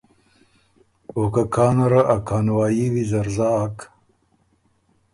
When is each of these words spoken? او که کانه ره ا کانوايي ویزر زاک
او 1.15 1.21
که 1.33 1.43
کانه 1.53 1.85
ره 1.91 2.01
ا 2.15 2.17
کانوايي 2.27 2.85
ویزر 2.93 3.27
زاک 3.37 3.77